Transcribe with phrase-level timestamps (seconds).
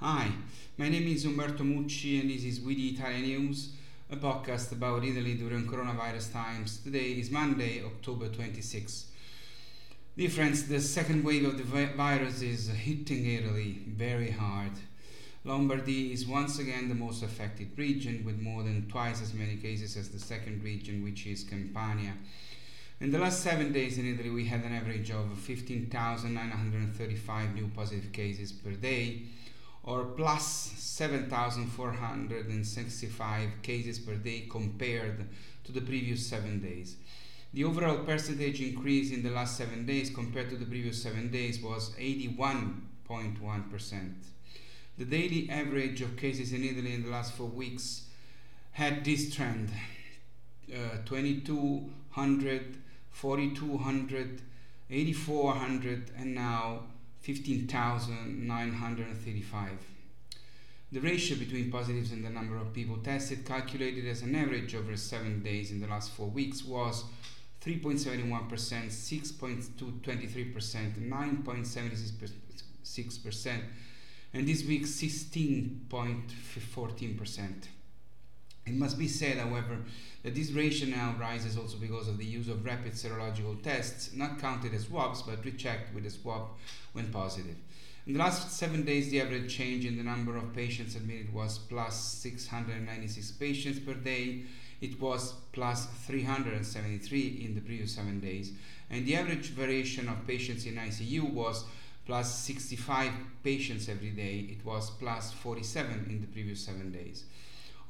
[0.00, 0.30] Hi,
[0.76, 3.70] my name is Umberto Mucci and this is We the Italian News,
[4.08, 6.78] a podcast about Italy during coronavirus times.
[6.84, 9.06] Today is Monday, October 26.
[10.16, 14.70] Dear friends, the second wave of the virus is hitting Italy very hard.
[15.44, 19.96] Lombardy is once again the most affected region with more than twice as many cases
[19.96, 22.12] as the second region, which is Campania.
[23.00, 28.12] In the last seven days in Italy, we had an average of 15,935 new positive
[28.12, 29.22] cases per day,
[29.88, 30.44] or plus
[30.76, 35.26] 7,465 cases per day compared
[35.64, 36.96] to the previous seven days.
[37.54, 41.62] The overall percentage increase in the last seven days compared to the previous seven days
[41.62, 44.12] was 81.1%.
[44.98, 48.08] The daily average of cases in Italy in the last four weeks
[48.72, 49.70] had this trend
[50.70, 52.76] uh, 2200,
[53.10, 54.42] 4200,
[54.90, 56.82] 8400, and now
[57.20, 59.70] 15,935.
[60.90, 64.96] The ratio between positives and the number of people tested, calculated as an average over
[64.96, 67.04] seven days in the last four weeks, was
[67.62, 73.60] 3.71%, 6.23%, 9.76%,
[74.32, 77.68] and this week 16.14%.
[78.68, 79.78] It must be said, however,
[80.22, 84.38] that this ratio now rises also because of the use of rapid serological tests, not
[84.38, 86.48] counted as swabs but rechecked with a swab
[86.92, 87.56] when positive.
[88.06, 91.58] In the last seven days, the average change in the number of patients admitted was
[91.58, 94.42] plus 696 patients per day.
[94.82, 98.52] It was plus 373 in the previous seven days,
[98.90, 101.64] and the average variation of patients in ICU was
[102.04, 104.46] plus 65 patients every day.
[104.50, 107.24] It was plus 47 in the previous seven days.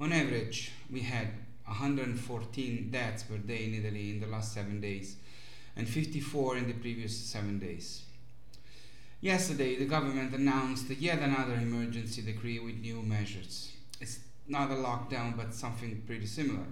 [0.00, 1.26] On average, we had
[1.64, 5.16] 114 deaths per day in Italy in the last seven days,
[5.74, 8.02] and 54 in the previous seven days.
[9.20, 13.72] Yesterday, the government announced yet another emergency decree with new measures.
[14.00, 16.66] It's not a lockdown, but something pretty similar.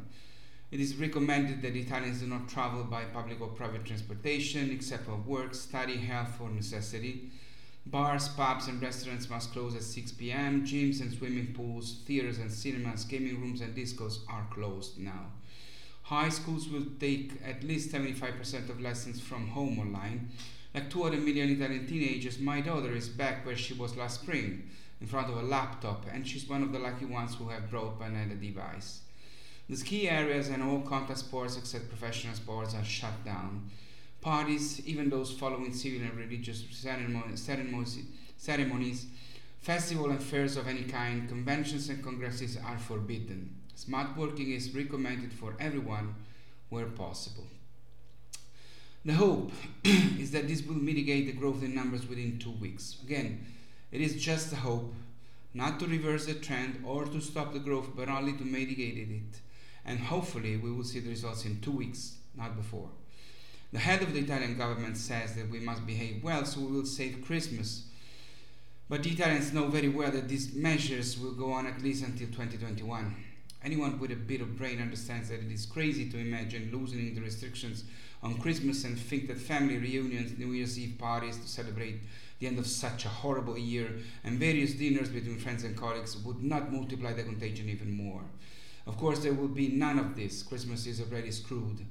[0.70, 5.16] It is recommended that Italians do not travel by public or private transportation except for
[5.16, 7.30] work, study, health, or necessity.
[7.86, 10.66] Bars, pubs, and restaurants must close at 6 pm.
[10.66, 15.26] Gyms and swimming pools, theaters and cinemas, gaming rooms and discos are closed now.
[16.02, 20.30] High schools will take at least 75% of lessons from home online.
[20.74, 24.68] Like 200 million Italian teenagers, my daughter is back where she was last spring,
[25.00, 28.20] in front of a laptop, and she's one of the lucky ones who have broadband
[28.20, 29.02] and a device.
[29.68, 33.70] The ski areas and all contact sports except professional sports are shut down.
[34.26, 36.64] Parties, even those following civil and religious
[38.36, 39.06] ceremonies,
[39.60, 43.54] festivals and fairs of any kind, conventions and congresses are forbidden.
[43.76, 46.16] Smart working is recommended for everyone
[46.70, 47.46] where possible.
[49.04, 49.52] The hope
[49.84, 52.96] is that this will mitigate the growth in numbers within two weeks.
[53.04, 53.46] Again,
[53.92, 54.92] it is just a hope,
[55.54, 59.40] not to reverse the trend or to stop the growth, but only to mitigate it.
[59.84, 62.88] And hopefully, we will see the results in two weeks, not before.
[63.72, 66.86] The head of the Italian government says that we must behave well so we will
[66.86, 67.86] save Christmas.
[68.88, 72.28] But the Italians know very well that these measures will go on at least until
[72.28, 73.16] 2021.
[73.64, 77.20] Anyone with a bit of brain understands that it is crazy to imagine loosening the
[77.20, 77.82] restrictions
[78.22, 82.00] on Christmas and think that family reunions, New Year's Eve parties to celebrate
[82.38, 86.42] the end of such a horrible year, and various dinners between friends and colleagues would
[86.42, 88.22] not multiply the contagion even more.
[88.86, 90.44] Of course, there will be none of this.
[90.44, 91.84] Christmas is already screwed.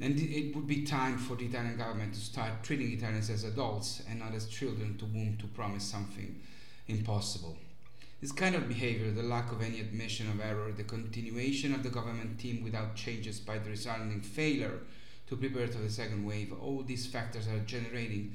[0.00, 4.02] And it would be time for the Italian government to start treating Italians as adults
[4.10, 6.40] and not as children to whom to promise something
[6.88, 7.56] impossible.
[8.20, 11.90] This kind of behavior, the lack of any admission of error, the continuation of the
[11.90, 14.80] government team without changes by the resounding failure
[15.28, 18.32] to prepare for the second wave, all these factors are generating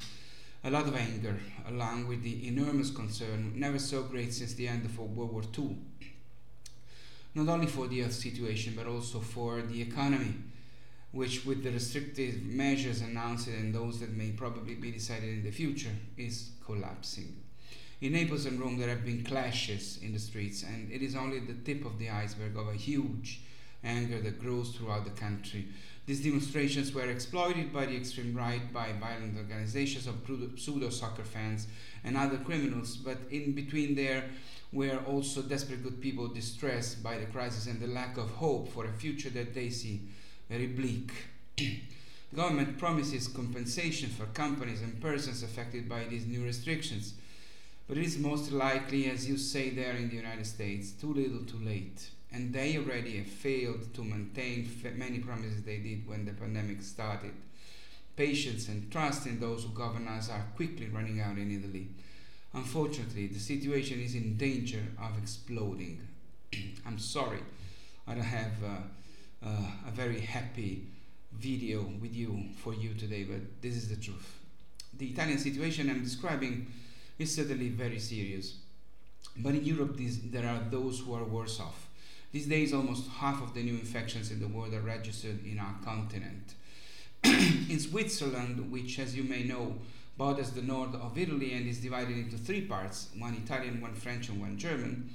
[0.63, 1.37] a lot of anger,
[1.67, 5.77] along with the enormous concern, never so great since the end of World War II.
[7.35, 10.33] Not only for the health situation, but also for the economy
[11.11, 15.51] which, with the restrictive measures announced and those that may probably be decided in the
[15.51, 17.35] future, is collapsing.
[18.01, 21.39] In Naples and Rome, there have been clashes in the streets, and it is only
[21.39, 23.41] the tip of the iceberg of a huge
[23.83, 25.67] anger that grows throughout the country.
[26.05, 30.15] These demonstrations were exploited by the extreme right, by violent organizations of
[30.57, 31.67] pseudo soccer fans
[32.03, 34.23] and other criminals, but in between there
[34.71, 38.85] were also desperate good people distressed by the crisis and the lack of hope for
[38.85, 40.01] a future that they see
[40.49, 41.11] very bleak.
[41.57, 41.79] the
[42.35, 47.13] government promises compensation for companies and persons affected by these new restrictions,
[47.87, 51.45] but it is most likely, as you say there in the United States, too little
[51.45, 52.09] too late.
[52.31, 57.31] And they already have failed to maintain many promises they did when the pandemic started.
[58.15, 61.87] Patience and trust in those who govern us are quickly running out in Italy.
[62.53, 66.07] Unfortunately, the situation is in danger of exploding.
[66.85, 67.39] I'm sorry,
[68.07, 68.77] I don't have uh,
[69.45, 69.49] uh,
[69.87, 70.83] a very happy
[71.33, 74.39] video with you for you today, but this is the truth.
[74.97, 76.67] The Italian situation I'm describing
[77.17, 78.57] is certainly very serious,
[79.37, 81.87] but in Europe this, there are those who are worse off.
[82.31, 85.75] These days, almost half of the new infections in the world are registered in our
[85.83, 86.53] continent.
[87.23, 89.75] in Switzerland, which, as you may know,
[90.17, 94.29] borders the north of Italy and is divided into three parts one Italian, one French,
[94.29, 95.09] and one German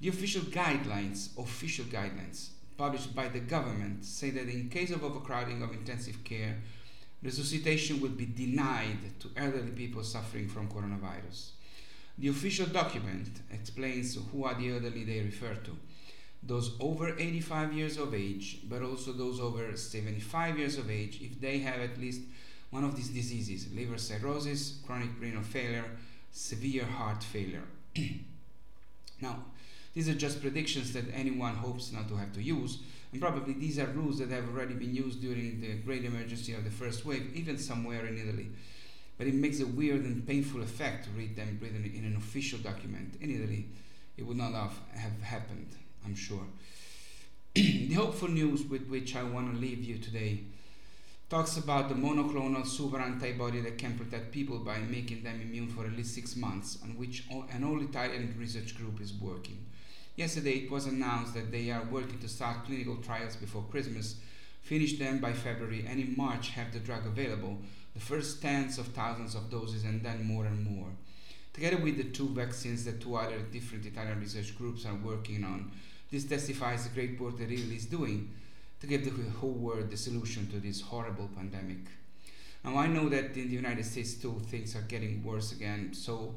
[0.00, 5.62] the official guidelines, official guidelines, published by the government say that in case of overcrowding
[5.62, 6.56] of intensive care,
[7.22, 11.50] resuscitation will be denied to elderly people suffering from coronavirus.
[12.18, 15.76] The official document explains who are the elderly they refer to
[16.42, 21.40] those over 85 years of age, but also those over 75 years of age if
[21.40, 22.22] they have at least
[22.70, 25.84] one of these diseases liver cirrhosis, chronic renal failure,
[26.30, 27.64] severe heart failure.
[29.20, 29.44] now,
[29.96, 32.80] these are just predictions that anyone hopes not to have to use,
[33.12, 36.64] and probably these are rules that have already been used during the great emergency of
[36.64, 38.50] the first wave, even somewhere in Italy.
[39.16, 42.58] But it makes a weird and painful effect to read them written in an official
[42.58, 43.14] document.
[43.22, 43.68] In Italy,
[44.18, 46.44] it would not have, have happened, I'm sure.
[47.54, 50.40] the hopeful news with which I want to leave you today
[51.30, 55.86] talks about the monoclonal super antibody that can protect people by making them immune for
[55.86, 59.64] at least six months, on which an all Italian research group is working.
[60.16, 64.16] Yesterday, it was announced that they are working to start clinical trials before Christmas,
[64.62, 67.58] finish them by February, and in March have the drug available,
[67.92, 70.88] the first tens of thousands of doses, and then more and more.
[71.52, 75.70] Together with the two vaccines that two other different Italian research groups are working on,
[76.10, 78.30] this testifies the great work that Italy is doing
[78.80, 81.78] to give the whole world the solution to this horrible pandemic.
[82.64, 86.34] Now, I know that in the United States too, things are getting worse again, so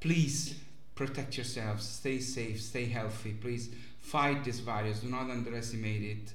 [0.00, 0.56] please
[1.00, 3.32] protect yourselves, stay safe, stay healthy.
[3.32, 3.70] Please
[4.00, 6.34] fight this virus, do not underestimate it.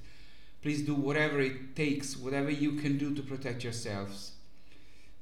[0.60, 4.32] Please do whatever it takes, whatever you can do to protect yourselves.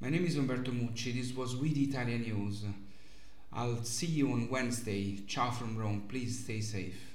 [0.01, 1.13] My name is Umberto Mucci.
[1.13, 2.63] This was We the Italian News.
[3.53, 5.19] I'll see you on Wednesday.
[5.27, 6.05] Ciao from Rome.
[6.09, 7.14] Please stay safe.